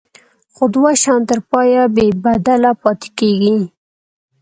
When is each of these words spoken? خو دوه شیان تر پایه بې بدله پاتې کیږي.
خو 0.53 0.63
دوه 0.73 0.91
شیان 1.01 1.21
تر 1.29 1.39
پایه 1.51 1.83
بې 1.95 2.05
بدله 2.23 2.71
پاتې 2.81 3.09
کیږي. 3.19 3.57